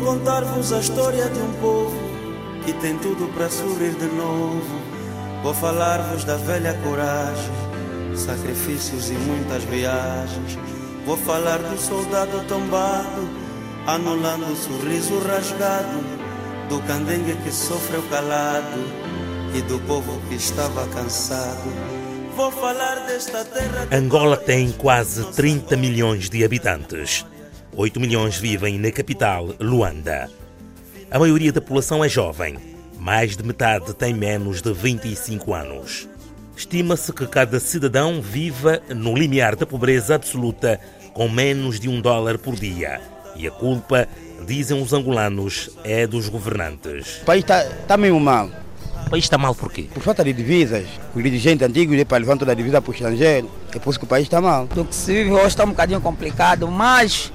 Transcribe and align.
Vou 0.00 0.14
contar-vos 0.14 0.72
a 0.72 0.78
história 0.78 1.28
de 1.28 1.38
um 1.38 1.52
povo 1.60 1.94
que 2.64 2.72
tem 2.72 2.96
tudo 2.96 3.30
para 3.34 3.50
sorrir 3.50 3.92
de 3.92 4.06
novo. 4.06 4.80
Vou 5.42 5.52
falar-vos 5.52 6.24
da 6.24 6.38
velha 6.38 6.72
coragem, 6.82 7.52
sacrifícios 8.16 9.10
e 9.10 9.12
muitas 9.12 9.62
viagens. 9.64 10.58
Vou 11.04 11.18
falar 11.18 11.58
do 11.58 11.78
soldado 11.78 12.42
tombado, 12.48 13.28
anulando 13.86 14.50
o 14.50 14.56
sorriso 14.56 15.18
rasgado, 15.18 16.00
do 16.70 16.80
candengue 16.86 17.36
que 17.44 17.52
sofreu 17.52 18.02
calado 18.10 18.80
e 19.54 19.60
do 19.60 19.78
povo 19.80 20.18
que 20.30 20.36
estava 20.36 20.86
cansado. 20.88 21.70
Vou 22.34 22.50
falar 22.50 23.06
desta 23.06 23.44
terra. 23.44 23.86
Angola 23.92 24.38
tem 24.38 24.72
quase 24.72 25.24
30 25.32 25.76
milhões 25.76 26.30
de 26.30 26.42
habitantes. 26.42 27.26
8 27.80 27.98
milhões 27.98 28.36
vivem 28.36 28.78
na 28.78 28.92
capital, 28.92 29.54
Luanda. 29.58 30.28
A 31.10 31.18
maioria 31.18 31.50
da 31.50 31.62
população 31.62 32.04
é 32.04 32.10
jovem. 32.10 32.58
Mais 32.98 33.38
de 33.38 33.42
metade 33.42 33.94
tem 33.94 34.12
menos 34.12 34.60
de 34.60 34.70
25 34.70 35.54
anos. 35.54 36.06
Estima-se 36.54 37.10
que 37.10 37.26
cada 37.26 37.58
cidadão 37.58 38.20
viva 38.20 38.82
no 38.94 39.16
limiar 39.16 39.56
da 39.56 39.64
pobreza 39.64 40.14
absoluta 40.14 40.78
com 41.14 41.26
menos 41.26 41.80
de 41.80 41.88
um 41.88 42.02
dólar 42.02 42.36
por 42.36 42.54
dia. 42.54 43.00
E 43.34 43.48
a 43.48 43.50
culpa, 43.50 44.06
dizem 44.46 44.82
os 44.82 44.92
angolanos, 44.92 45.70
é 45.82 46.06
dos 46.06 46.28
governantes. 46.28 47.22
O 47.22 47.24
país 47.24 47.40
está 47.44 47.64
tá 47.88 47.96
meio 47.96 48.20
mal. 48.20 48.50
O 49.06 49.10
país 49.10 49.24
está 49.24 49.38
mal 49.38 49.54
por 49.54 49.72
quê? 49.72 49.86
Por 49.94 50.02
falta 50.02 50.22
de 50.22 50.34
divisas. 50.34 50.86
Os 51.14 51.22
dirigentes 51.22 51.66
antigos 51.66 52.04
para 52.04 52.18
levar 52.18 52.36
toda 52.36 52.52
a 52.52 52.54
divisa 52.54 52.82
para 52.82 52.90
o 52.90 52.92
estrangeiro. 52.92 53.50
É 53.74 53.78
por 53.78 53.88
isso 53.88 53.98
que 53.98 54.04
o 54.04 54.08
país 54.08 54.24
está 54.24 54.38
mal. 54.38 54.66
Do 54.66 54.84
que 54.84 54.94
se 54.94 55.14
vive 55.14 55.30
hoje 55.30 55.46
está 55.46 55.64
um 55.64 55.70
bocadinho 55.70 56.02
complicado, 56.02 56.68
mas 56.68 57.32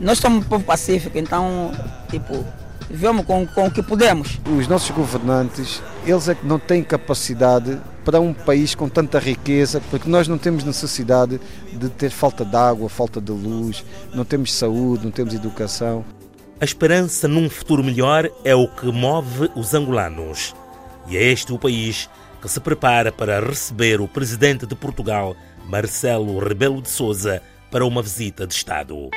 nós 0.00 0.18
somos 0.18 0.44
um 0.44 0.48
povo 0.48 0.64
pacífico, 0.64 1.16
então, 1.18 1.72
tipo, 2.10 2.44
vivemos 2.90 3.24
com, 3.24 3.46
com 3.46 3.66
o 3.66 3.70
que 3.70 3.82
podemos. 3.82 4.38
Os 4.58 4.68
nossos 4.68 4.90
governantes, 4.90 5.82
eles 6.04 6.28
é 6.28 6.34
que 6.34 6.46
não 6.46 6.58
têm 6.58 6.82
capacidade 6.82 7.78
para 8.04 8.20
um 8.20 8.32
país 8.32 8.74
com 8.74 8.88
tanta 8.88 9.18
riqueza, 9.18 9.82
porque 9.90 10.08
nós 10.08 10.28
não 10.28 10.38
temos 10.38 10.62
necessidade 10.62 11.40
de 11.72 11.88
ter 11.88 12.10
falta 12.10 12.44
de 12.44 12.56
água, 12.56 12.88
falta 12.88 13.20
de 13.20 13.32
luz, 13.32 13.84
não 14.14 14.24
temos 14.24 14.54
saúde, 14.54 15.04
não 15.04 15.10
temos 15.10 15.34
educação. 15.34 16.04
A 16.60 16.64
esperança 16.64 17.26
num 17.26 17.50
futuro 17.50 17.82
melhor 17.82 18.30
é 18.44 18.54
o 18.54 18.68
que 18.68 18.86
move 18.86 19.50
os 19.54 19.74
angolanos. 19.74 20.54
E 21.08 21.16
é 21.16 21.22
este 21.22 21.52
o 21.52 21.58
país 21.58 22.08
que 22.40 22.48
se 22.48 22.60
prepara 22.60 23.10
para 23.10 23.40
receber 23.40 24.00
o 24.00 24.08
presidente 24.08 24.66
de 24.66 24.74
Portugal, 24.74 25.36
Marcelo 25.68 26.38
Rebelo 26.38 26.80
de 26.80 26.88
Souza, 26.88 27.42
para 27.70 27.84
uma 27.84 28.02
visita 28.02 28.46
de 28.46 28.54
Estado. 28.54 29.10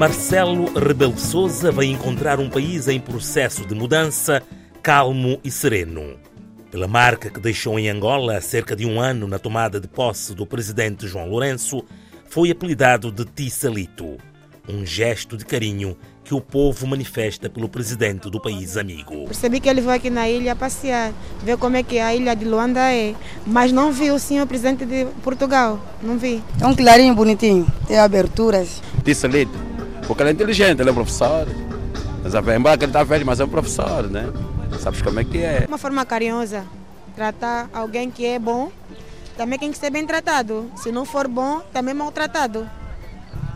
Marcelo 0.00 0.72
Rebelo 0.72 1.18
Souza 1.18 1.70
vai 1.70 1.84
encontrar 1.84 2.40
um 2.40 2.48
país 2.48 2.88
em 2.88 2.98
processo 2.98 3.66
de 3.66 3.74
mudança, 3.74 4.42
calmo 4.82 5.38
e 5.44 5.50
sereno. 5.50 6.18
Pela 6.70 6.88
marca 6.88 7.28
que 7.28 7.38
deixou 7.38 7.78
em 7.78 7.90
Angola 7.90 8.38
há 8.38 8.40
cerca 8.40 8.74
de 8.74 8.86
um 8.86 8.98
ano 8.98 9.28
na 9.28 9.38
tomada 9.38 9.78
de 9.78 9.86
posse 9.86 10.34
do 10.34 10.46
presidente 10.46 11.06
João 11.06 11.28
Lourenço, 11.28 11.84
foi 12.30 12.50
apelidado 12.50 13.12
de 13.12 13.26
Tissalito, 13.26 14.16
um 14.66 14.86
gesto 14.86 15.36
de 15.36 15.44
carinho 15.44 15.94
que 16.30 16.34
o 16.36 16.40
povo 16.40 16.86
manifesta 16.86 17.50
pelo 17.50 17.68
presidente 17.68 18.30
do 18.30 18.40
país 18.40 18.76
amigo. 18.76 19.24
Percebi 19.24 19.58
que 19.58 19.68
ele 19.68 19.80
veio 19.80 19.94
aqui 19.94 20.08
na 20.08 20.28
ilha 20.28 20.54
passear, 20.54 21.12
ver 21.42 21.56
como 21.56 21.76
é 21.76 21.82
que 21.82 21.98
a 21.98 22.14
ilha 22.14 22.36
de 22.36 22.44
Luanda 22.44 22.92
é, 22.92 23.16
mas 23.44 23.72
não 23.72 23.90
vi 23.90 24.12
o 24.12 24.18
senhor 24.20 24.46
presidente 24.46 24.84
de 24.84 25.06
Portugal, 25.24 25.80
não 26.00 26.16
vi. 26.16 26.40
É 26.60 26.66
um 26.68 26.76
clarinho 26.76 27.16
bonitinho, 27.16 27.66
tem 27.88 27.98
aberturas. 27.98 28.80
Tissalito 29.02 29.58
porque 30.06 30.22
ele 30.22 30.30
é 30.30 30.32
inteligente, 30.32 30.80
ele 30.80 30.90
é 30.90 30.92
professor. 30.92 31.48
Mas 32.22 32.32
embora 32.32 32.78
que 32.78 32.84
ele 32.84 32.90
está 32.90 33.02
velho, 33.02 33.26
mas 33.26 33.40
é 33.40 33.44
um 33.44 33.48
professor, 33.48 34.08
né? 34.08 34.32
Sabes 34.78 35.02
como 35.02 35.18
é 35.18 35.24
que 35.24 35.38
é? 35.38 35.64
Uma 35.66 35.78
forma 35.78 36.06
carinhosa. 36.06 36.64
Tratar 37.16 37.68
alguém 37.72 38.08
que 38.08 38.24
é 38.24 38.38
bom, 38.38 38.70
também 39.36 39.58
tem 39.58 39.72
que 39.72 39.78
ser 39.78 39.90
bem 39.90 40.06
tratado. 40.06 40.70
Se 40.76 40.92
não 40.92 41.04
for 41.04 41.26
bom, 41.26 41.60
também 41.72 41.92
maltratado. 41.92 42.70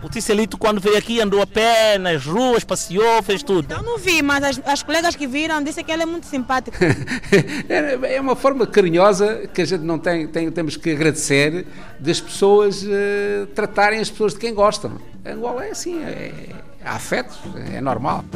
O 0.04 0.09
Ticelito, 0.10 0.59
quando 0.59 0.82
veio 0.82 0.98
aqui, 0.98 1.19
andou 1.19 1.41
a 1.41 1.47
pé 1.47 1.97
nas 1.97 2.26
ruas, 2.26 2.62
passeou, 2.62 3.22
fez 3.22 3.42
tudo. 3.42 3.72
Eu 3.72 3.82
não 3.82 3.97
vi, 3.97 4.20
mas 4.20 4.44
as, 4.44 4.60
as 4.66 4.82
colegas 4.82 5.16
que 5.16 5.26
viram 5.26 5.62
disseram 5.62 5.87
que 5.87 5.92
ele 5.92 6.03
é 6.03 6.06
muito 6.06 6.26
simpático. 6.26 6.76
é 8.06 8.20
uma 8.20 8.37
forma 8.37 8.66
carinhosa 8.66 9.48
que 9.54 9.62
a 9.62 9.65
gente 9.65 9.81
não 9.81 9.98
tem, 9.98 10.26
tem 10.26 10.50
temos 10.50 10.76
que 10.76 10.91
agradecer 10.91 11.66
das 11.98 12.20
pessoas 12.20 12.82
uh, 12.82 13.47
tratarem 13.54 13.98
as 13.98 14.10
pessoas 14.10 14.34
de 14.34 14.41
quem 14.41 14.53
gostam. 14.53 14.92
Angola 15.25 15.65
é 15.65 15.70
assim, 15.70 16.04
é, 16.04 16.50
é 16.84 16.88
afeto, 16.88 17.38
é 17.72 17.81
normal. 17.81 18.26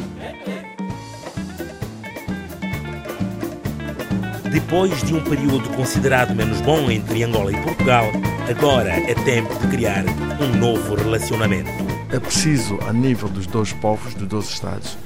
Depois 4.51 5.03
de 5.03 5.13
um 5.13 5.23
período 5.23 5.69
considerado 5.75 6.33
menos 6.33 6.59
bom 6.61 6.89
entre 6.89 7.23
Angola 7.23 7.51
e 7.51 7.61
Portugal, 7.61 8.05
agora 8.49 8.89
é 8.89 9.13
tempo 9.13 9.53
de 9.59 9.67
criar 9.67 10.03
um 10.41 10.57
novo 10.57 10.95
relacionamento. 10.95 11.69
É 12.11 12.19
preciso, 12.19 12.79
a 12.87 12.91
nível 12.91 13.29
dos 13.29 13.45
dois 13.45 13.73
povos, 13.73 14.15
dos 14.15 14.27
dois 14.27 14.49
Estados, 14.49 14.97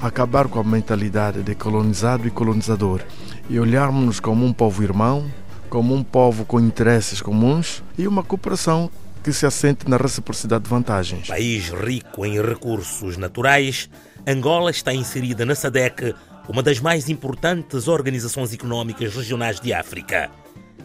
acabar 0.00 0.48
com 0.48 0.58
a 0.58 0.64
mentalidade 0.64 1.42
de 1.42 1.54
colonizado 1.54 2.26
e 2.26 2.30
colonizador 2.30 3.02
e 3.50 3.60
olharmos-nos 3.60 4.18
como 4.18 4.46
um 4.46 4.52
povo 4.52 4.82
irmão, 4.82 5.30
como 5.68 5.94
um 5.94 6.02
povo 6.02 6.46
com 6.46 6.58
interesses 6.58 7.20
comuns 7.20 7.82
e 7.98 8.08
uma 8.08 8.22
cooperação 8.22 8.90
que 9.22 9.30
se 9.30 9.44
assente 9.44 9.90
na 9.90 9.98
reciprocidade 9.98 10.64
de 10.64 10.70
vantagens. 10.70 11.26
País 11.28 11.68
rico 11.68 12.24
em 12.24 12.40
recursos 12.40 13.18
naturais, 13.18 13.90
Angola 14.26 14.70
está 14.70 14.94
inserida 14.94 15.44
na 15.44 15.54
SADEC 15.54 16.14
uma 16.48 16.62
das 16.62 16.80
mais 16.80 17.08
importantes 17.08 17.88
organizações 17.88 18.52
económicas 18.52 19.14
regionais 19.14 19.60
de 19.60 19.72
África, 19.72 20.30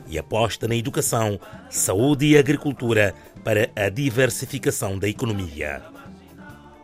e 0.08 0.20
aposta 0.20 0.68
na 0.68 0.76
educação, 0.76 1.40
saúde 1.70 2.26
e 2.26 2.38
agricultura 2.38 3.16
para 3.44 3.70
a 3.76 3.90
diversificação 3.90 5.00
da 5.00 5.08
economia. 5.08 5.82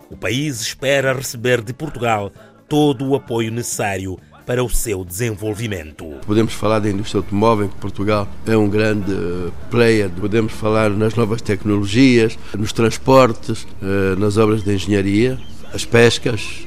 O 0.10 0.16
país 0.16 0.62
espera 0.62 1.14
receber 1.14 1.62
de 1.62 1.74
Portugal 1.74 2.32
todo 2.70 3.06
o 3.06 3.16
apoio 3.16 3.52
necessário 3.52 4.18
para 4.46 4.64
o 4.64 4.70
seu 4.70 5.04
desenvolvimento. 5.04 6.06
Podemos 6.26 6.54
falar 6.54 6.80
da 6.80 6.90
indústria 6.90 7.20
automóvel, 7.20 7.68
que 7.68 7.76
Portugal 7.76 8.26
é 8.46 8.56
um 8.56 8.70
grande 8.70 9.12
eh, 9.12 9.52
player. 9.70 10.10
Podemos 10.10 10.54
falar 10.54 10.90
nas 10.90 11.16
novas 11.16 11.42
tecnologias, 11.42 12.40
nos 12.58 12.72
transportes, 12.72 13.68
eh, 13.82 14.16
nas 14.18 14.38
obras 14.38 14.64
de 14.64 14.74
engenharia, 14.74 15.38
as 15.74 15.84
pescas, 15.84 16.66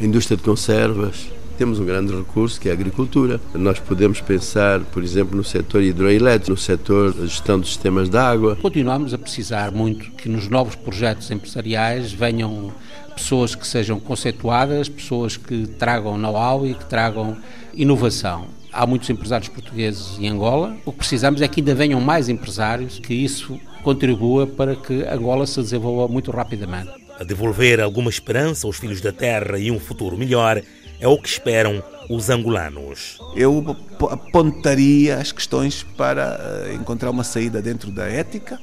indústria 0.00 0.38
de 0.38 0.42
conservas, 0.42 1.30
temos 1.60 1.78
um 1.78 1.84
grande 1.84 2.16
recurso 2.16 2.58
que 2.58 2.70
é 2.70 2.72
a 2.72 2.74
agricultura. 2.74 3.38
Nós 3.52 3.78
podemos 3.78 4.18
pensar, 4.18 4.80
por 4.80 5.02
exemplo, 5.04 5.36
no 5.36 5.44
setor 5.44 5.82
hidroelétrico, 5.82 6.52
no 6.52 6.56
setor 6.56 7.12
da 7.12 7.26
gestão 7.26 7.60
dos 7.60 7.68
sistemas 7.68 8.08
de 8.08 8.16
água. 8.16 8.56
Continuamos 8.56 9.12
a 9.12 9.18
precisar 9.18 9.70
muito 9.70 10.10
que 10.12 10.26
nos 10.26 10.48
novos 10.48 10.74
projetos 10.74 11.30
empresariais 11.30 12.14
venham 12.14 12.72
pessoas 13.14 13.54
que 13.54 13.66
sejam 13.66 14.00
conceituadas, 14.00 14.88
pessoas 14.88 15.36
que 15.36 15.66
tragam 15.66 16.16
know-how 16.16 16.66
e 16.66 16.72
que 16.72 16.86
tragam 16.86 17.36
inovação. 17.74 18.46
Há 18.72 18.86
muitos 18.86 19.10
empresários 19.10 19.50
portugueses 19.50 20.18
em 20.18 20.28
Angola. 20.28 20.74
O 20.86 20.92
que 20.92 20.98
precisamos 21.00 21.42
é 21.42 21.48
que 21.48 21.60
ainda 21.60 21.74
venham 21.74 22.00
mais 22.00 22.30
empresários, 22.30 22.98
que 22.98 23.12
isso 23.12 23.60
contribua 23.82 24.46
para 24.46 24.74
que 24.76 25.04
Angola 25.06 25.46
se 25.46 25.60
desenvolva 25.60 26.10
muito 26.10 26.30
rapidamente. 26.30 26.90
A 27.18 27.22
devolver 27.22 27.82
alguma 27.82 28.08
esperança 28.08 28.66
aos 28.66 28.78
filhos 28.78 29.02
da 29.02 29.12
terra 29.12 29.58
e 29.58 29.70
um 29.70 29.78
futuro 29.78 30.16
melhor, 30.16 30.62
é 31.00 31.08
o 31.08 31.18
que 31.18 31.28
esperam 31.28 31.82
os 32.08 32.28
angolanos. 32.28 33.18
Eu 33.34 33.76
apontaria 34.10 35.16
as 35.16 35.32
questões 35.32 35.82
para 35.96 36.38
eh, 36.68 36.74
encontrar 36.74 37.10
uma 37.10 37.24
saída 37.24 37.62
dentro 37.62 37.90
da 37.90 38.06
ética, 38.06 38.60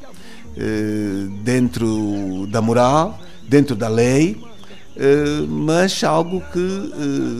eh, 0.55 1.27
dentro 1.43 2.45
da 2.47 2.61
moral, 2.61 3.19
dentro 3.47 3.75
da 3.75 3.87
lei, 3.87 4.41
eh, 4.95 5.45
mas 5.47 6.03
algo 6.03 6.41
que 6.51 6.91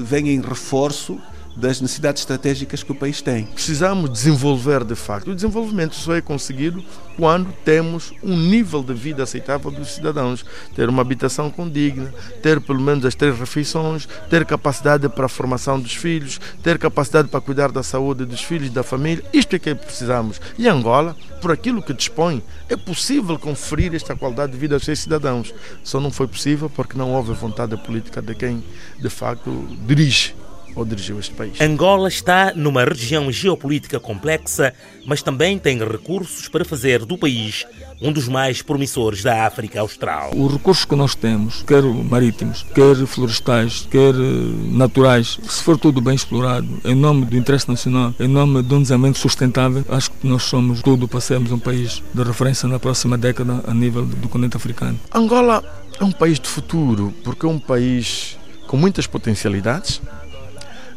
venha 0.04 0.32
em 0.32 0.42
reforço 0.42 1.20
das 1.58 1.82
necessidades 1.82 2.22
estratégicas 2.22 2.84
que 2.84 2.92
o 2.92 2.96
país 2.96 3.22
tem. 3.22 3.46
Precisamos 3.48 4.12
desenvolver 4.12 4.84
de 4.84 4.96
facto. 4.96 5.32
O 5.32 5.36
desenvolvimento 5.36 5.96
só 5.96 6.16
é 6.16 6.22
conseguido 6.22 6.84
quando 7.18 7.52
temos 7.66 8.14
um 8.22 8.38
nível 8.38 8.84
de 8.84 8.94
vida 8.94 9.24
aceitável 9.24 9.72
dos 9.72 9.96
cidadãos, 9.96 10.46
ter 10.76 10.88
uma 10.88 11.02
habitação 11.02 11.50
condigna, 11.50 12.14
ter 12.44 12.62
pelo 12.62 12.80
menos 12.80 13.04
as 13.06 13.16
três 13.16 13.38
refeições, 13.38 14.08
ter 14.30 14.46
capacidade 14.46 15.10
para 15.10 15.26
a 15.26 15.30
formação 15.30 15.80
dos 15.80 15.96
filhos, 15.96 16.40
ter 16.62 16.78
capacidade 16.78 17.28
para 17.28 17.42
cuidar 17.42 17.72
da 17.72 17.82
saúde 17.82 18.24
dos 18.24 18.42
filhos, 18.42 18.70
da 18.70 18.84
família. 18.84 19.24
Isto 19.34 19.56
é 19.56 19.60
que 19.60 19.74
precisamos. 19.74 20.40
E 20.60 20.68
Angola, 20.68 21.16
por 21.42 21.52
aquilo 21.52 21.82
que 21.82 21.94
dispõe, 21.94 22.44
é 22.70 22.78
possível 22.78 23.40
conferir 23.40 23.96
esta 23.96 24.16
qualidade 24.16 24.52
de 24.52 24.60
vida 24.60 24.76
aos 24.76 24.86
seus 24.86 25.00
cidadãos. 25.00 25.52
Só 25.84 26.00
não 26.00 26.12
foi 26.12 26.28
possível 26.28 26.70
porque 26.70 26.96
não 26.96 27.14
houve 27.14 27.34
vontade 27.34 27.76
política 27.78 28.22
de 28.22 28.36
quem 28.36 28.64
de 29.00 29.10
facto 29.10 29.68
dirige 29.88 30.36
ou 30.78 30.86
dirigiu 30.86 31.20
este 31.20 31.34
país. 31.34 31.60
Angola 31.60 32.08
está 32.08 32.54
numa 32.56 32.86
região 32.86 33.32
geopolítica 33.32 34.00
complexa, 34.00 34.74
mas 35.06 35.22
também 35.22 35.58
tem 35.58 35.80
recursos 35.80 36.48
para 36.48 36.64
fazer 36.64 37.04
do 37.04 37.18
país 37.18 37.66
um 38.00 38.12
dos 38.12 38.28
mais 38.28 38.62
promissores 38.62 39.24
da 39.24 39.46
África 39.46 39.80
Austral. 39.82 40.32
Os 40.36 40.54
recursos 40.54 40.86
que 40.86 40.96
nós 40.96 41.16
temos, 41.16 41.64
quer 41.64 41.82
marítimos, 41.82 42.64
quer 42.76 42.96
florestais, 43.08 43.88
quer 43.90 44.14
eh, 44.14 44.72
naturais, 44.72 45.40
se 45.50 45.64
for 45.64 45.78
tudo 45.80 46.00
bem 46.00 46.14
explorado, 46.14 46.68
em 46.86 46.94
nome 46.94 47.26
do 47.26 47.36
interesse 47.36 47.68
nacional, 47.68 48.14
em 48.20 48.28
nome 48.28 48.62
de 48.62 48.74
um 48.74 48.82
desenvolvimento 48.82 49.18
sustentável, 49.18 49.84
acho 49.90 50.12
que 50.12 50.28
nós 50.28 50.44
somos 50.44 50.84
tudo 50.84 51.08
para 51.08 51.20
sermos 51.20 51.52
um 51.52 51.60
país 51.60 52.04
de 52.14 52.24
referência 52.24 52.70
na 52.70 52.78
próxima 52.78 53.18
década 53.18 53.64
a 53.66 53.74
nível 53.74 54.06
do 54.06 54.30
continente 54.30 54.58
africano. 54.58 55.00
Angola 55.14 55.64
é 56.00 56.04
um 56.04 56.12
país 56.12 56.40
de 56.40 56.48
futuro, 56.48 57.12
porque 57.24 57.46
é 57.46 57.50
um 57.50 57.60
país 57.60 58.38
com 58.68 58.78
muitas 58.78 59.08
potencialidades, 59.08 60.02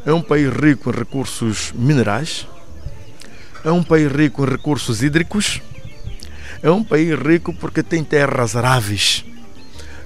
é 0.05 0.13
um 0.13 0.21
país 0.21 0.51
rico 0.51 0.89
em 0.89 0.93
recursos 0.93 1.71
minerais, 1.73 2.47
é 3.63 3.71
um 3.71 3.83
país 3.83 4.11
rico 4.11 4.43
em 4.43 4.49
recursos 4.49 5.03
hídricos, 5.03 5.61
é 6.61 6.71
um 6.71 6.83
país 6.83 7.17
rico 7.19 7.53
porque 7.53 7.83
tem 7.83 8.03
terras 8.03 8.55
aráveis, 8.55 9.23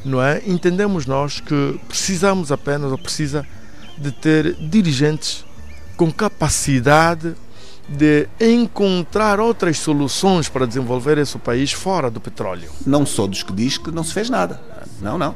não 0.04 0.22
é? 0.22 0.42
Entendemos 0.46 1.06
nós 1.06 1.40
que 1.40 1.80
precisamos 1.88 2.52
apenas 2.52 2.92
ou 2.92 2.98
precisa 2.98 3.46
de 3.98 4.12
ter 4.12 4.54
dirigentes 4.56 5.46
com 5.96 6.12
capacidade 6.12 7.34
de 7.88 8.28
encontrar 8.40 9.40
outras 9.40 9.78
soluções 9.78 10.50
para 10.50 10.66
desenvolver 10.66 11.18
esse 11.18 11.38
país 11.38 11.72
fora 11.72 12.10
do 12.10 12.20
petróleo. 12.20 12.70
Não 12.86 13.06
sou 13.06 13.28
dos 13.28 13.44
que 13.44 13.54
diz 13.54 13.78
que 13.78 13.92
não 13.92 14.04
se 14.04 14.12
fez 14.12 14.30
nada. 14.30 14.60
Não, 15.00 15.18
não. 15.18 15.36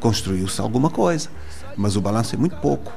Construiu-se 0.00 0.60
alguma 0.60 0.90
coisa, 0.90 1.30
mas 1.76 1.96
o 1.96 2.00
balanço 2.00 2.34
é 2.34 2.38
muito 2.38 2.56
pouco 2.56 2.92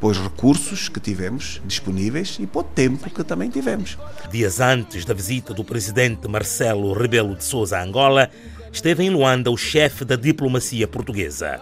pois 0.00 0.16
recursos 0.16 0.88
que 0.88 1.00
tivemos 1.00 1.60
disponíveis 1.64 2.36
e 2.40 2.46
para 2.46 2.60
o 2.60 2.64
tempo 2.64 3.10
que 3.10 3.24
também 3.24 3.50
tivemos. 3.50 3.98
Dias 4.30 4.60
antes 4.60 5.04
da 5.04 5.14
visita 5.14 5.52
do 5.52 5.64
presidente 5.64 6.28
Marcelo 6.28 6.92
Rebelo 6.92 7.34
de 7.34 7.44
Sousa 7.44 7.78
a 7.78 7.82
Angola, 7.82 8.30
esteve 8.72 9.04
em 9.04 9.10
Luanda 9.10 9.50
o 9.50 9.56
chefe 9.56 10.04
da 10.04 10.16
diplomacia 10.16 10.86
portuguesa. 10.86 11.60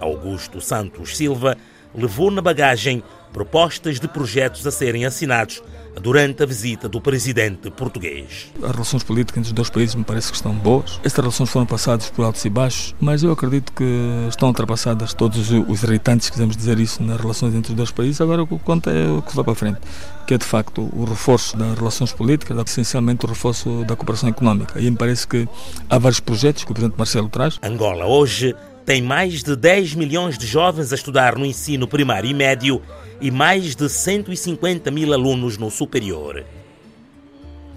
Augusto 0.00 0.60
Santos 0.60 1.16
Silva 1.16 1.56
levou 1.94 2.30
na 2.30 2.42
bagagem 2.42 3.02
propostas 3.32 4.00
de 4.00 4.08
projetos 4.08 4.66
a 4.66 4.70
serem 4.70 5.04
assinados 5.04 5.62
durante 6.00 6.42
a 6.42 6.46
visita 6.46 6.88
do 6.88 7.00
presidente 7.00 7.70
português. 7.70 8.52
As 8.62 8.70
relações 8.70 9.02
políticas 9.02 9.38
entre 9.38 9.50
os 9.50 9.54
dois 9.54 9.70
países 9.70 9.94
me 9.94 10.04
parece 10.04 10.30
que 10.30 10.36
estão 10.36 10.54
boas. 10.54 11.00
Estas 11.02 11.22
relações 11.22 11.50
foram 11.50 11.66
passadas 11.66 12.10
por 12.10 12.24
altos 12.24 12.44
e 12.44 12.50
baixos, 12.50 12.94
mas 13.00 13.22
eu 13.22 13.32
acredito 13.32 13.72
que 13.72 13.84
estão 14.28 14.48
ultrapassadas 14.48 15.12
todos 15.14 15.50
os 15.50 15.82
irritantes, 15.82 16.30
quisermos 16.30 16.56
dizer 16.56 16.78
isso, 16.78 17.02
nas 17.02 17.20
relações 17.20 17.54
entre 17.54 17.72
os 17.72 17.76
dois 17.76 17.90
países. 17.90 18.20
Agora 18.20 18.42
o 18.42 18.46
que 18.46 18.58
conta 18.58 18.90
é 18.90 19.08
o 19.08 19.22
que 19.22 19.34
vai 19.34 19.44
para 19.44 19.54
frente, 19.54 19.78
que 20.26 20.34
é 20.34 20.38
de 20.38 20.44
facto 20.44 20.88
o 20.92 21.04
reforço 21.04 21.56
das 21.56 21.76
relações 21.78 22.12
políticas, 22.12 22.56
essencialmente 22.66 23.24
o 23.24 23.28
reforço 23.28 23.84
da 23.84 23.96
cooperação 23.96 24.28
económica. 24.28 24.80
E 24.80 24.90
me 24.90 24.96
parece 24.96 25.26
que 25.26 25.48
há 25.88 25.98
vários 25.98 26.20
projetos 26.20 26.64
que 26.64 26.70
o 26.70 26.74
presidente 26.74 26.96
Marcelo 26.98 27.28
traz. 27.28 27.58
Angola 27.62 28.06
hoje 28.06 28.54
tem 28.88 29.02
mais 29.02 29.42
de 29.42 29.54
10 29.54 29.96
milhões 29.96 30.38
de 30.38 30.46
jovens 30.46 30.92
a 30.92 30.94
estudar 30.94 31.36
no 31.36 31.44
ensino 31.44 31.86
primário 31.86 32.30
e 32.30 32.32
médio 32.32 32.80
e 33.20 33.30
mais 33.30 33.76
de 33.76 33.86
150 33.86 34.90
mil 34.90 35.12
alunos 35.12 35.58
no 35.58 35.70
superior. 35.70 36.42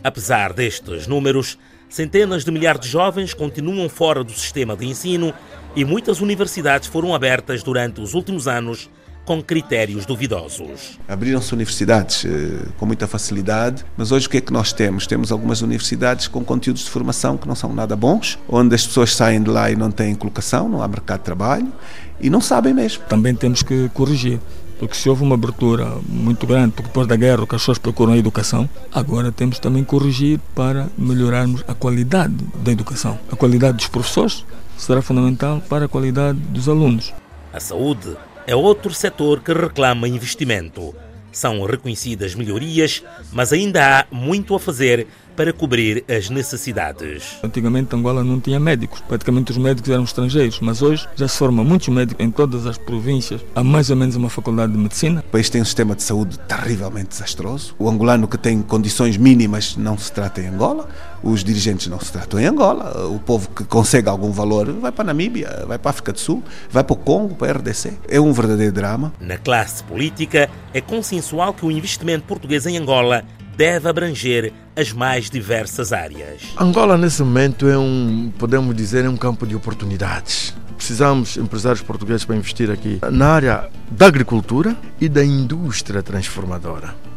Apesar 0.02 0.54
destes 0.54 1.08
números, 1.08 1.58
centenas 1.90 2.46
de 2.46 2.52
milhares 2.52 2.80
de 2.80 2.88
jovens 2.88 3.34
continuam 3.34 3.90
fora 3.90 4.24
do 4.24 4.32
sistema 4.32 4.74
de 4.74 4.86
ensino 4.86 5.34
e 5.76 5.84
muitas 5.84 6.22
universidades 6.22 6.88
foram 6.88 7.14
abertas 7.14 7.62
durante 7.62 8.00
os 8.00 8.14
últimos 8.14 8.48
anos 8.48 8.90
com 9.26 9.42
critérios 9.42 10.06
duvidosos. 10.06 11.00
Abriram-se 11.08 11.54
universidades 11.54 12.26
eh, 12.26 12.68
com 12.78 12.86
muita 12.86 13.08
facilidade, 13.08 13.86
mas 13.96 14.12
hoje 14.12 14.28
o 14.28 14.30
que 14.30 14.38
é 14.38 14.42
que 14.42 14.52
nós 14.52 14.74
temos? 14.74 15.06
Temos 15.08 15.32
algumas 15.32 15.62
universidades 15.62 16.28
com 16.28 16.44
conteúdos 16.44 16.84
de 16.84 16.90
formação 16.90 17.38
que 17.38 17.48
não 17.48 17.56
são 17.56 17.74
nada 17.74 17.96
bons, 17.96 18.40
onde 18.48 18.74
as 18.76 18.86
pessoas 18.86 19.16
saem 19.16 19.42
de 19.42 19.50
lá 19.50 19.70
e 19.72 19.76
não 19.76 19.92
têm 19.92 20.16
colocação, 20.16 20.68
não 20.68 20.82
há 20.82 20.88
mercado 20.88 21.20
de 21.20 21.26
trabalho 21.26 21.72
e 22.20 22.30
não 22.30 22.42
sabem 22.42 22.74
mesmo. 22.74 23.04
Também 23.06 23.36
temos 23.36 23.64
que 23.64 23.90
corrigir 23.94 24.40
porque 24.82 24.96
se 24.96 25.08
houve 25.08 25.22
uma 25.22 25.36
abertura 25.36 25.86
muito 26.10 26.48
grande, 26.48 26.72
porque 26.72 26.88
depois 26.88 27.06
da 27.06 27.16
guerra 27.16 27.44
as 27.44 27.48
pessoas 27.48 27.78
procuram 27.78 28.14
a 28.14 28.18
educação, 28.18 28.68
agora 28.92 29.32
temos 29.32 29.60
também 29.60 29.84
que 29.84 29.90
corrigir 29.92 30.40
para 30.56 30.88
melhorarmos 30.98 31.64
a 31.68 31.76
qualidade 31.76 32.34
da 32.64 32.72
educação. 32.72 33.20
A 33.32 33.36
qualidade 33.36 33.78
dos 33.78 33.86
professores 33.86 34.44
será 34.76 35.00
fundamental 35.00 35.62
para 35.70 35.86
a 35.86 35.88
qualidade 35.88 36.40
dos 36.40 36.68
alunos. 36.68 37.14
A 37.54 37.60
saúde 37.60 38.18
é 38.52 38.56
outro 38.56 38.94
setor 38.94 39.40
que 39.40 39.54
reclama 39.54 40.10
investimento. 40.10 40.94
São 41.32 41.64
reconhecidas 41.64 42.36
melhorias, 42.36 43.02
mas 43.32 43.54
ainda 43.54 44.02
há 44.02 44.06
muito 44.14 44.54
a 44.54 44.60
fazer 44.60 45.08
para 45.38 45.54
cobrir 45.54 46.04
as 46.10 46.30
necessidades. 46.30 47.38
Antigamente 47.42 47.96
Angola 47.96 48.26
não 48.26 48.42
tinha 48.42 48.60
médicos, 48.60 49.00
praticamente 49.08 49.52
os 49.52 49.58
médicos 49.58 49.90
eram 49.90 50.04
estrangeiros, 50.04 50.60
mas 50.60 50.82
hoje 50.82 51.08
já 51.16 51.30
se 51.30 51.38
forma 51.38 51.64
muitos 51.64 51.88
médicos 51.88 52.24
em 52.24 52.30
todas 52.30 52.68
as 52.68 52.78
províncias. 52.78 53.40
Há 53.56 53.64
mais 53.64 53.90
ou 53.90 53.96
menos 53.96 54.18
uma 54.18 54.30
faculdade 54.30 54.74
de 54.74 54.78
medicina. 54.78 55.22
O 55.22 55.32
país 55.32 55.50
tem 55.50 55.62
um 55.62 55.66
sistema 55.66 55.96
de 55.96 56.04
saúde 56.04 56.38
terrivelmente 56.40 57.08
desastroso. 57.08 57.74
O 57.80 57.90
angolano 57.90 58.28
que 58.28 58.38
tem 58.38 58.62
condições 58.62 59.16
mínimas 59.16 59.78
não 59.78 59.98
se 59.98 60.12
trata 60.12 60.42
em 60.42 60.48
Angola, 60.48 60.90
os 61.24 61.44
dirigentes 61.44 61.88
não 61.88 62.00
se 62.00 62.12
tratam 62.12 62.40
em 62.40 62.46
Angola, 62.46 63.08
o 63.08 63.20
povo 63.20 63.50
que 63.50 63.64
consegue 63.64 64.10
algum 64.10 64.32
valor 64.32 64.72
vai 64.74 64.92
para 64.92 65.04
a 65.04 65.08
Namíbia, 65.08 65.66
vai 65.68 65.78
para 65.78 65.90
a 65.90 65.92
África 65.92 66.14
do 66.14 66.20
Sul, 66.20 66.44
vai 66.70 66.84
para 66.84 66.94
o 66.94 66.98
Congo, 66.98 67.36
para 67.36 67.52
a 67.52 67.58
RDC. 67.58 67.94
É 68.08 68.20
um 68.20 68.34
verdadeiro 68.34 68.72
drama. 68.72 69.14
Na 69.20 69.38
classe 69.38 69.84
política, 69.84 70.50
é 70.74 70.82
consensual 70.82 71.54
que 71.54 71.66
o 71.66 71.72
investimento 71.72 72.26
português 72.26 72.66
em 72.66 72.78
Angola 72.78 73.24
deve 73.56 73.88
abranger 73.88 74.54
as 74.76 74.92
mais 74.92 75.30
diversas 75.30 75.94
áreas. 75.94 76.42
Angola, 76.60 76.98
nesse 76.98 77.22
momento, 77.22 77.68
é 77.68 77.78
um, 77.78 78.32
podemos 78.38 78.76
dizer, 78.76 79.06
é 79.06 79.10
um 79.10 79.18
campo 79.18 79.46
de 79.46 79.56
oportunidades. 79.56 80.56
Precisamos 80.76 81.38
empresários 81.38 81.82
portugueses 81.82 82.26
para 82.26 82.36
investir 82.36 82.72
aqui 82.72 83.00
na 83.12 83.28
área 83.28 83.70
da 83.92 84.08
agricultura 84.08 84.76
e 85.00 85.08
da 85.08 85.24
indústria 85.24 86.02
transformadora 86.02 87.11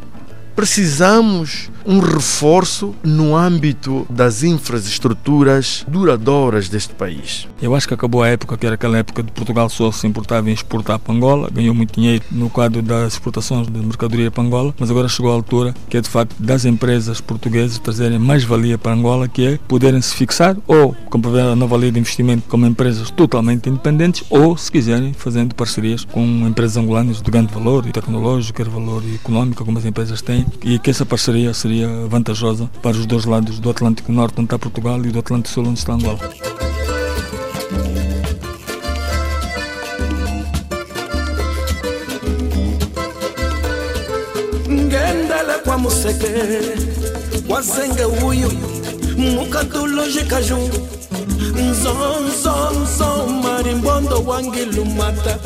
precisamos 0.55 1.69
um 1.85 1.99
reforço 1.99 2.95
no 3.03 3.35
âmbito 3.35 4.07
das 4.09 4.43
infraestruturas 4.43 5.85
duradouras 5.87 6.67
deste 6.67 6.93
país. 6.95 7.47
Eu 7.61 7.75
acho 7.75 7.87
que 7.87 7.93
acabou 7.93 8.23
a 8.23 8.27
época 8.27 8.57
que 8.57 8.65
era 8.65 8.75
aquela 8.75 8.97
época 8.97 9.21
de 9.21 9.31
Portugal 9.31 9.69
só 9.69 9.91
se 9.91 10.07
importava 10.07 10.49
em 10.49 10.53
exportar 10.53 10.97
para 10.97 11.13
Angola, 11.13 11.49
ganhou 11.51 11.75
muito 11.75 11.99
dinheiro 11.99 12.23
no 12.31 12.49
quadro 12.49 12.81
das 12.81 13.13
exportações 13.13 13.67
de 13.67 13.79
mercadoria 13.79 14.31
para 14.31 14.43
Angola, 14.43 14.73
mas 14.79 14.89
agora 14.89 15.07
chegou 15.07 15.31
a 15.31 15.35
altura 15.35 15.75
que 15.89 15.97
é 15.97 16.01
de 16.01 16.09
facto 16.09 16.35
das 16.39 16.65
empresas 16.65 17.21
portuguesas 17.21 17.77
trazerem 17.77 18.17
mais 18.17 18.43
valia 18.43 18.77
para 18.77 18.93
Angola, 18.93 19.27
que 19.27 19.45
é 19.45 19.59
poderem 19.67 20.01
se 20.01 20.15
fixar 20.15 20.57
ou 20.67 20.95
comprovar 21.09 21.47
a 21.47 21.55
nova 21.55 21.75
lei 21.75 21.91
de 21.91 21.99
investimento 21.99 22.43
como 22.47 22.65
empresas 22.65 23.11
totalmente 23.11 23.69
independentes 23.69 24.23
ou, 24.29 24.57
se 24.57 24.71
quiserem, 24.71 25.13
fazendo 25.13 25.53
parcerias 25.53 26.03
com 26.05 26.21
empresas 26.47 26.77
angolanas 26.77 27.21
de 27.21 27.29
grande 27.29 27.53
valor 27.53 27.85
tecnológico, 27.85 28.57
quer 28.57 28.69
valor 28.69 29.03
económico, 29.13 29.61
algumas 29.61 29.85
empresas 29.85 30.21
têm, 30.21 30.44
e 30.63 30.79
que 30.79 30.89
essa 30.89 31.05
parceria 31.05 31.53
seria 31.53 31.87
vantajosa 32.07 32.69
para 32.81 32.97
os 32.97 33.05
dois 33.05 33.25
lados 33.25 33.59
do 33.59 33.69
Atlântico 33.69 34.11
Norte, 34.11 34.35
onde 34.39 34.45
está 34.45 34.57
Portugal, 34.57 35.03
e 35.05 35.11
do 35.11 35.19
Atlântico 35.19 35.53
Sul, 35.53 35.67
onde 35.67 35.79
está 35.79 35.93
Angola. 35.93 36.19
ngendele 44.69 45.53
kwa 45.63 45.77
museke 45.77 46.27
wazenge 47.49 48.05
uyu 48.05 48.51
mukatulojikaju 49.17 50.57
nzonzonzo 51.55 53.27
marimbondo 53.43 54.23
wangilumata 54.23 55.39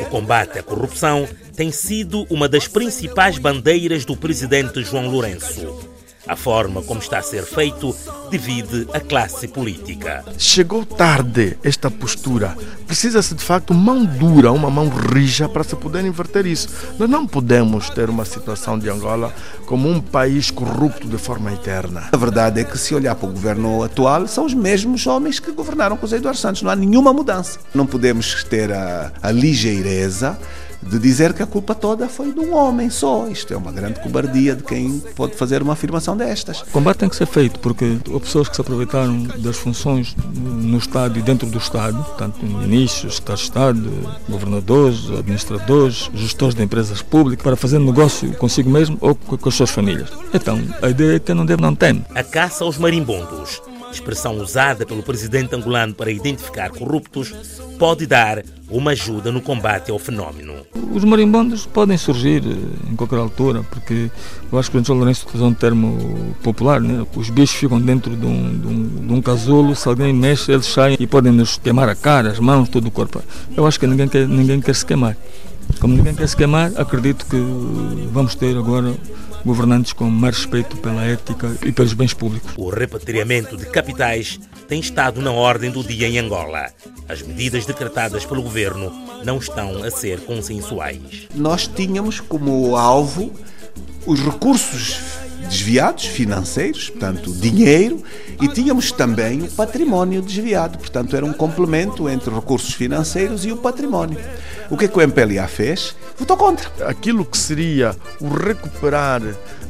o 0.00 0.04
combate 0.10 0.58
à 0.58 0.62
corrupção 0.62 1.28
tem 1.58 1.72
sido 1.72 2.24
uma 2.30 2.48
das 2.48 2.68
principais 2.68 3.36
bandeiras 3.36 4.04
do 4.04 4.16
presidente 4.16 4.80
João 4.84 5.08
Lourenço. 5.08 5.76
A 6.24 6.36
forma 6.36 6.82
como 6.82 7.00
está 7.00 7.18
a 7.18 7.22
ser 7.22 7.42
feito 7.42 7.92
divide 8.30 8.86
a 8.92 9.00
classe 9.00 9.48
política. 9.48 10.24
Chegou 10.38 10.86
tarde 10.86 11.58
esta 11.64 11.90
postura. 11.90 12.56
Precisa-se 12.86 13.34
de 13.34 13.42
facto 13.42 13.74
mão 13.74 14.04
dura, 14.04 14.52
uma 14.52 14.70
mão 14.70 14.88
rija 14.88 15.48
para 15.48 15.64
se 15.64 15.74
poder 15.74 16.04
inverter 16.04 16.46
isso. 16.46 16.68
Nós 16.96 17.10
não 17.10 17.26
podemos 17.26 17.90
ter 17.90 18.08
uma 18.08 18.24
situação 18.24 18.78
de 18.78 18.88
Angola 18.88 19.34
como 19.66 19.90
um 19.90 20.00
país 20.00 20.52
corrupto 20.52 21.08
de 21.08 21.18
forma 21.18 21.52
eterna. 21.52 22.08
A 22.12 22.16
verdade 22.16 22.60
é 22.60 22.64
que 22.64 22.78
se 22.78 22.94
olhar 22.94 23.16
para 23.16 23.28
o 23.28 23.32
governo 23.32 23.82
atual, 23.82 24.28
são 24.28 24.46
os 24.46 24.54
mesmos 24.54 25.08
homens 25.08 25.40
que 25.40 25.50
governaram 25.50 25.96
com 25.96 26.06
os 26.06 26.12
Eduardo 26.12 26.38
Santos. 26.38 26.62
Não 26.62 26.70
há 26.70 26.76
nenhuma 26.76 27.12
mudança. 27.12 27.58
Não 27.74 27.84
podemos 27.84 28.44
ter 28.44 28.72
a, 28.72 29.10
a 29.20 29.32
ligeireza 29.32 30.38
de 30.82 30.98
dizer 30.98 31.32
que 31.32 31.42
a 31.42 31.46
culpa 31.46 31.74
toda 31.74 32.08
foi 32.08 32.32
de 32.32 32.40
um 32.40 32.54
homem 32.54 32.90
só. 32.90 33.26
Isto 33.28 33.52
é 33.52 33.56
uma 33.56 33.72
grande 33.72 34.00
cobardia 34.00 34.54
de 34.54 34.62
quem 34.62 35.00
pode 35.14 35.34
fazer 35.36 35.62
uma 35.62 35.72
afirmação 35.72 36.16
destas. 36.16 36.62
O 36.62 36.66
combate 36.66 36.98
tem 36.98 37.08
que 37.08 37.16
ser 37.16 37.26
feito 37.26 37.58
porque 37.60 37.98
houve 38.08 38.24
pessoas 38.24 38.48
que 38.48 38.54
se 38.54 38.60
aproveitaram 38.60 39.22
das 39.38 39.56
funções 39.56 40.14
no 40.34 40.78
Estado 40.78 41.18
e 41.18 41.22
dentro 41.22 41.48
do 41.48 41.58
Estado, 41.58 42.04
tanto 42.16 42.44
ministros, 42.44 43.14
Estado 43.14 43.36
de 43.36 43.42
Estado, 43.42 43.92
governadores, 44.28 45.10
administradores, 45.10 46.10
gestores 46.14 46.54
de 46.54 46.62
empresas 46.62 47.02
públicas, 47.02 47.42
para 47.42 47.56
fazer 47.56 47.78
negócio 47.78 48.32
consigo 48.36 48.70
mesmo 48.70 48.96
ou 49.00 49.14
com 49.14 49.48
as 49.48 49.54
suas 49.54 49.70
famílias. 49.70 50.10
Então, 50.32 50.60
a 50.82 50.88
ideia 50.88 51.16
é 51.16 51.18
que 51.18 51.34
não 51.34 51.44
deve, 51.44 51.62
não 51.62 51.74
tem. 51.74 52.04
A 52.14 52.22
caça 52.22 52.64
aos 52.64 52.78
marimbondos 52.78 53.60
expressão 53.90 54.36
usada 54.36 54.86
pelo 54.86 55.02
presidente 55.02 55.54
angolano 55.54 55.94
para 55.94 56.10
identificar 56.10 56.70
corruptos, 56.70 57.34
pode 57.78 58.06
dar 58.06 58.42
uma 58.70 58.90
ajuda 58.90 59.32
no 59.32 59.40
combate 59.40 59.90
ao 59.90 59.98
fenómeno. 59.98 60.54
Os 60.92 61.04
marimbondos 61.04 61.64
podem 61.66 61.96
surgir 61.96 62.42
eh, 62.44 62.90
em 62.90 62.96
qualquer 62.96 63.18
altura, 63.18 63.62
porque 63.70 64.10
eu 64.50 64.58
acho 64.58 64.70
que 64.70 64.76
o 64.76 64.84
João 64.84 64.98
Lourenço 64.98 65.26
usa 65.32 65.44
um 65.44 65.54
termo 65.54 66.34
popular, 66.42 66.80
né? 66.80 67.06
os 67.14 67.30
bichos 67.30 67.56
ficam 67.56 67.80
dentro 67.80 68.14
de 68.14 68.26
um, 68.26 68.58
de, 68.58 68.66
um, 68.66 69.06
de 69.06 69.12
um, 69.14 69.22
casulo, 69.22 69.74
se 69.74 69.88
alguém 69.88 70.12
mexe, 70.12 70.52
eles 70.52 70.66
saem 70.66 70.96
e 71.00 71.06
podem 71.06 71.32
nos 71.32 71.56
queimar 71.56 71.88
a 71.88 71.94
cara, 71.94 72.30
as 72.30 72.38
mãos, 72.38 72.68
todo 72.68 72.86
o 72.86 72.90
corpo. 72.90 73.22
Eu 73.56 73.66
acho 73.66 73.80
que 73.80 73.86
ninguém 73.86 74.08
quer, 74.08 74.28
ninguém 74.28 74.60
quer 74.60 74.74
se 74.74 74.84
queimar. 74.84 75.16
Como 75.80 75.94
ninguém 75.94 76.14
quer 76.14 76.28
se 76.28 76.36
queimar, 76.36 76.72
acredito 76.76 77.26
que 77.26 77.36
vamos 78.12 78.34
ter 78.34 78.56
agora 78.56 78.94
governantes 79.44 79.92
com 79.92 80.04
mais 80.10 80.36
respeito 80.36 80.76
pela 80.76 81.04
ética 81.04 81.50
e 81.64 81.72
pelos 81.72 81.92
bens 81.92 82.12
públicos. 82.12 82.52
O 82.56 82.68
repatriamento 82.68 83.56
de 83.56 83.66
capitais 83.66 84.38
tem 84.66 84.80
estado 84.80 85.20
na 85.20 85.32
ordem 85.32 85.70
do 85.70 85.82
dia 85.82 86.08
em 86.08 86.18
Angola. 86.18 86.70
As 87.08 87.22
medidas 87.22 87.64
decretadas 87.64 88.24
pelo 88.24 88.42
governo 88.42 88.92
não 89.24 89.38
estão 89.38 89.82
a 89.82 89.90
ser 89.90 90.20
consensuais. 90.20 91.28
Nós 91.34 91.66
tínhamos 91.66 92.20
como 92.20 92.76
alvo 92.76 93.32
os 94.06 94.20
recursos 94.20 95.00
desviados 95.48 96.06
financeiros, 96.06 96.90
portanto, 96.90 97.32
dinheiro, 97.32 98.02
e 98.40 98.48
tínhamos 98.48 98.92
também 98.92 99.42
o 99.42 99.50
património 99.50 100.20
desviado, 100.20 100.78
portanto, 100.78 101.16
era 101.16 101.24
um 101.24 101.32
complemento 101.32 102.08
entre 102.08 102.32
recursos 102.34 102.74
financeiros 102.74 103.44
e 103.44 103.52
o 103.52 103.56
património. 103.56 104.18
O 104.70 104.76
que 104.76 104.84
é 104.84 104.88
que 104.88 104.98
o 104.98 105.00
MPLA 105.00 105.48
fez? 105.48 105.96
Votou 106.18 106.36
contra. 106.36 106.68
Aquilo 106.88 107.24
que 107.24 107.38
seria 107.38 107.94
o 108.20 108.28
recuperar 108.28 109.22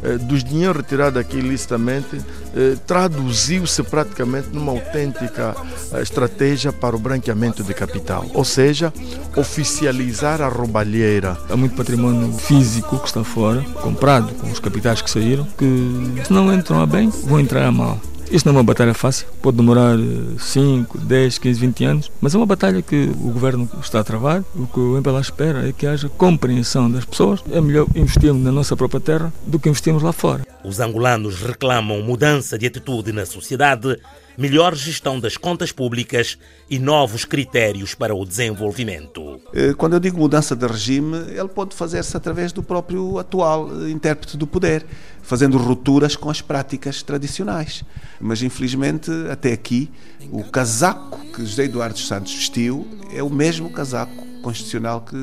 eh, 0.02 0.16
dos 0.18 0.44
dinheiros 0.44 0.76
retirados 0.76 1.20
aqui 1.20 1.38
ilicitamente 1.38 2.20
eh, 2.54 2.76
traduziu-se 2.86 3.82
praticamente 3.82 4.48
numa 4.52 4.72
autêntica 4.72 5.54
eh, 5.92 6.02
estratégia 6.02 6.72
para 6.72 6.94
o 6.94 6.98
branqueamento 6.98 7.62
de 7.62 7.74
capital, 7.74 8.24
ou 8.32 8.44
seja, 8.44 8.92
oficializar 9.36 10.40
a 10.40 10.48
roubalheira. 10.48 11.36
Há 11.50 11.56
muito 11.56 11.74
património 11.74 12.32
físico 12.32 12.98
que 12.98 13.06
está 13.06 13.24
fora, 13.24 13.60
comprado 13.82 14.32
com 14.34 14.50
os 14.50 14.60
capitais 14.60 15.02
que 15.02 15.10
saíram, 15.10 15.44
que 15.56 16.22
se 16.24 16.32
não 16.32 16.52
entram 16.52 16.80
a 16.80 16.86
bem, 16.86 17.10
vão 17.24 17.40
entrar 17.40 17.66
a 17.66 17.72
mal. 17.72 18.00
Isso 18.30 18.46
não 18.46 18.54
é 18.54 18.58
uma 18.58 18.64
batalha 18.64 18.92
fácil, 18.92 19.26
pode 19.40 19.56
demorar 19.56 19.96
5, 20.38 20.98
10, 20.98 21.38
15, 21.38 21.60
20 21.60 21.84
anos, 21.84 22.12
mas 22.20 22.34
é 22.34 22.36
uma 22.36 22.46
batalha 22.46 22.82
que 22.82 23.10
o 23.14 23.30
governo 23.30 23.68
está 23.80 24.00
a 24.00 24.04
travar. 24.04 24.44
O 24.54 24.66
que 24.66 24.78
o 24.78 24.96
MPLA 24.96 25.20
espera 25.20 25.68
é 25.68 25.72
que 25.72 25.86
haja 25.86 26.08
compreensão 26.08 26.90
das 26.90 27.04
pessoas. 27.04 27.42
É 27.50 27.60
melhor 27.60 27.86
investirmos 27.94 28.42
na 28.42 28.52
nossa 28.52 28.76
própria 28.76 29.00
terra 29.00 29.32
do 29.46 29.58
que 29.58 29.68
investirmos 29.68 30.02
lá 30.02 30.12
fora. 30.12 30.46
Os 30.62 30.78
angolanos 30.80 31.40
reclamam 31.40 32.02
mudança 32.02 32.58
de 32.58 32.66
atitude 32.66 33.12
na 33.12 33.24
sociedade, 33.24 33.98
melhor 34.38 34.72
gestão 34.76 35.18
das 35.18 35.36
contas 35.36 35.72
públicas 35.72 36.38
e 36.70 36.78
novos 36.78 37.24
critérios 37.24 37.92
para 37.92 38.14
o 38.14 38.24
desenvolvimento. 38.24 39.40
Eh, 39.52 39.74
quando 39.74 39.94
eu 39.94 40.00
digo 40.00 40.16
mudança 40.16 40.54
de 40.54 40.64
regime, 40.64 41.16
ele 41.30 41.48
pode 41.48 41.74
fazer-se 41.74 42.16
através 42.16 42.52
do 42.52 42.62
próprio 42.62 43.18
atual 43.18 43.68
eh, 43.68 43.90
intérprete 43.90 44.36
do 44.36 44.46
poder, 44.46 44.86
fazendo 45.22 45.58
rupturas 45.58 46.14
com 46.14 46.30
as 46.30 46.40
práticas 46.40 47.02
tradicionais. 47.02 47.82
Mas 48.20 48.40
infelizmente, 48.40 49.10
até 49.28 49.52
aqui, 49.52 49.90
o 50.30 50.44
casaco 50.44 51.18
que 51.32 51.44
José 51.44 51.64
Eduardo 51.64 51.98
Santos 51.98 52.32
vestiu 52.32 52.86
é 53.12 53.20
o 53.20 53.28
mesmo 53.28 53.68
casaco 53.70 54.24
constitucional 54.40 55.00
que 55.00 55.16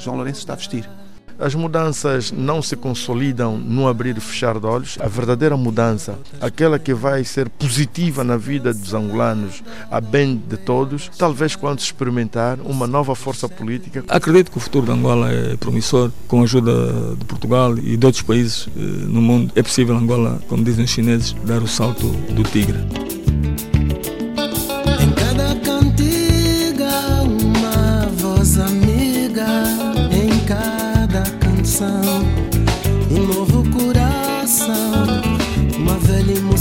João 0.00 0.16
Lourenço 0.16 0.40
está 0.40 0.54
a 0.54 0.56
vestir. 0.56 0.97
As 1.38 1.54
mudanças 1.54 2.32
não 2.32 2.60
se 2.60 2.76
consolidam 2.76 3.56
no 3.56 3.86
abrir 3.86 4.16
e 4.16 4.20
fechar 4.20 4.58
de 4.58 4.66
olhos. 4.66 4.98
A 5.00 5.06
verdadeira 5.06 5.56
mudança, 5.56 6.18
aquela 6.40 6.78
que 6.78 6.92
vai 6.92 7.22
ser 7.24 7.48
positiva 7.48 8.24
na 8.24 8.36
vida 8.36 8.74
dos 8.74 8.92
angolanos, 8.92 9.62
a 9.90 10.00
bem 10.00 10.40
de 10.48 10.56
todos, 10.56 11.10
talvez 11.16 11.54
quando 11.54 11.78
experimentar 11.78 12.58
uma 12.60 12.86
nova 12.86 13.14
força 13.14 13.48
política. 13.48 14.04
Acredito 14.08 14.50
que 14.50 14.58
o 14.58 14.60
futuro 14.60 14.86
de 14.86 14.92
Angola 14.92 15.30
é 15.32 15.56
promissor. 15.56 16.10
Com 16.26 16.40
a 16.40 16.44
ajuda 16.44 17.14
de 17.16 17.24
Portugal 17.24 17.78
e 17.78 17.96
de 17.96 18.06
outros 18.06 18.22
países 18.22 18.68
eh, 18.76 18.80
no 18.80 19.22
mundo, 19.22 19.52
é 19.54 19.62
possível 19.62 19.96
Angola, 19.96 20.40
como 20.48 20.64
dizem 20.64 20.84
os 20.84 20.90
chineses, 20.90 21.34
dar 21.44 21.62
o 21.62 21.68
salto 21.68 22.08
do 22.08 22.42
tigre. 22.42 22.78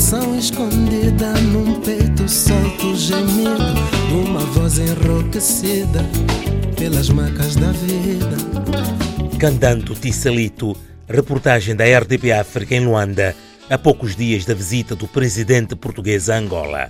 Emoção 0.07 0.39
escondida 0.39 1.33
num 1.33 1.81
peito 1.81 2.29
solto 2.29 2.95
gemido, 2.95 3.75
uma 4.25 4.39
voz 4.39 4.77
enrouquecida 4.77 5.99
pelas 6.77 7.09
macas 7.09 7.57
da 7.57 7.73
vida. 7.73 8.37
Cantando 9.37 9.93
Tissalito, 9.95 10.77
reportagem 11.09 11.75
da 11.75 11.83
RDP 11.83 12.31
África 12.31 12.73
em 12.73 12.85
Luanda, 12.85 13.35
a 13.69 13.77
poucos 13.77 14.15
dias 14.15 14.45
da 14.45 14.53
visita 14.53 14.95
do 14.95 15.09
presidente 15.09 15.75
português 15.75 16.29
a 16.29 16.37
Angola. 16.37 16.89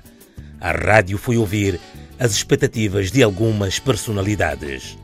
A 0.62 0.72
rádio 0.72 1.18
foi 1.18 1.38
ouvir 1.38 1.80
as 2.20 2.34
expectativas 2.34 3.10
de 3.10 3.24
algumas 3.24 3.80
personalidades. 3.80 4.96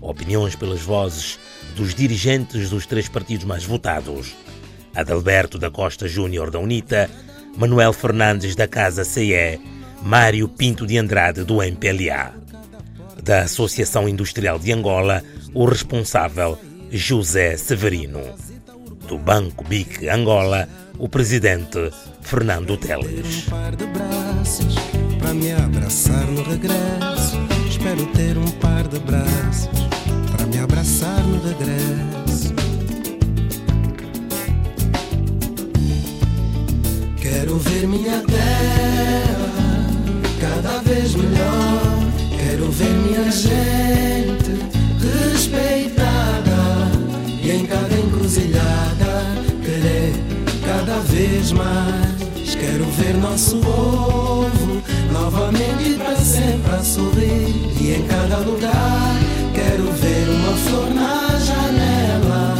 Opiniões 0.00 0.56
pelas 0.56 0.80
vozes 0.80 1.38
dos 1.76 1.94
dirigentes 1.94 2.70
dos 2.70 2.86
três 2.86 3.10
partidos 3.10 3.44
mais 3.44 3.64
votados: 3.64 4.34
Adalberto 4.94 5.58
da 5.58 5.70
Costa 5.70 6.08
Júnior 6.08 6.50
da 6.50 6.58
UNITA, 6.58 7.10
Manuel 7.56 7.92
Fernandes 7.92 8.54
da 8.54 8.68
Casa 8.68 9.04
CE, 9.04 9.60
Mário 10.02 10.48
Pinto 10.48 10.86
de 10.86 10.98
Andrade 10.98 11.44
do 11.44 11.62
MPLA. 11.62 12.32
Da 13.22 13.42
Associação 13.42 14.08
Industrial 14.08 14.58
de 14.58 14.72
Angola, 14.72 15.22
o 15.54 15.64
responsável 15.64 16.58
José 16.90 17.56
Severino. 17.56 18.20
Do 19.06 19.18
Banco 19.18 19.64
BIC 19.64 20.08
Angola, 20.08 20.68
o 20.98 21.08
presidente 21.08 21.90
Fernando 22.22 22.76
Teles. 22.76 23.46
Para 25.18 25.34
me 25.34 25.52
abraçar 25.52 26.26
no 26.26 26.42
regresso, 26.42 27.38
espero 27.68 28.06
ter 28.06 28.36
um 28.36 28.48
minha 37.88 38.20
terra 38.20 39.48
cada 40.40 40.78
vez 40.80 41.14
melhor. 41.14 41.98
Quero 42.38 42.70
ver 42.70 42.90
minha 42.90 43.30
gente 43.30 44.60
respeitada 45.32 46.90
e 47.42 47.50
em 47.50 47.66
cada 47.66 47.94
encruzilhada 47.94 49.24
querer 49.64 50.12
cada 50.64 50.98
vez 51.00 51.52
mais. 51.52 52.18
Quero 52.60 52.84
ver 52.84 53.14
nosso 53.14 53.56
povo 53.58 54.82
novamente 55.12 55.94
para 55.94 56.16
sempre 56.16 56.74
a 56.74 56.82
sorrir 56.82 57.54
e 57.80 57.94
em 57.94 58.02
cada 58.06 58.38
lugar 58.38 59.14
quero 59.54 59.92
ver 59.92 60.28
uma 60.28 60.56
flor 60.56 60.94
na 60.94 61.38
janela 61.38 62.54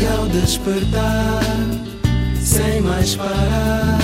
e 0.00 0.06
ao 0.06 0.26
despertar 0.26 1.93
sem 2.54 2.80
mais 2.80 3.16
parar 3.16 3.98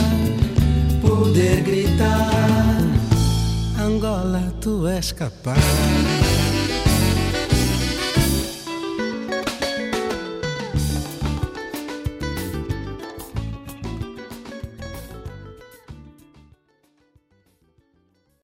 poder 1.00 1.62
gritar 1.62 2.80
Angola 3.78 4.52
tu 4.60 4.88
és 4.88 5.12
capaz 5.12 6.19